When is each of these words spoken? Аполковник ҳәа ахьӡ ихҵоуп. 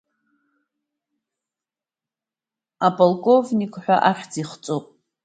Аполковник 2.87 3.73
ҳәа 3.83 3.97
ахьӡ 4.09 4.33
ихҵоуп. 4.41 4.85